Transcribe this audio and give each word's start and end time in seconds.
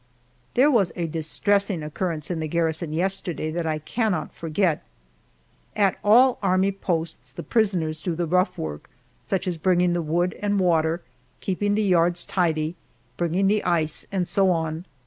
There 0.55 0.71
was 0.71 0.91
a 0.95 1.05
distressing 1.05 1.83
occurrence 1.83 2.31
in 2.31 2.39
the 2.39 2.47
garrison 2.47 2.91
yesterday 2.91 3.51
that 3.51 3.67
I 3.67 3.77
cannot 3.77 4.33
forget. 4.33 4.81
At 5.75 5.99
all 6.03 6.39
army 6.41 6.71
posts 6.71 7.31
the 7.31 7.43
prisoners 7.43 8.01
do 8.01 8.15
the 8.15 8.25
rough 8.25 8.57
work, 8.57 8.89
such 9.23 9.47
as 9.47 9.59
bringing 9.59 9.93
the 9.93 10.01
wood 10.01 10.35
and 10.41 10.59
water, 10.59 11.03
keeping 11.39 11.75
the 11.75 11.83
yards 11.83 12.25
tidy, 12.25 12.75
bringing 13.15 13.45
the 13.45 13.63
ice, 13.63 14.07
and 14.11 14.27
so 14.27 14.49
on. 14.49 14.85